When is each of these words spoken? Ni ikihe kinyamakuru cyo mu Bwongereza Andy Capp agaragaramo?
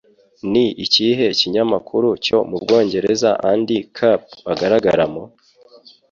Ni 0.51 0.65
ikihe 0.85 1.25
kinyamakuru 1.39 2.07
cyo 2.25 2.37
mu 2.49 2.57
Bwongereza 2.63 3.29
Andy 3.51 3.77
Capp 3.95 4.23
agaragaramo? 4.51 5.23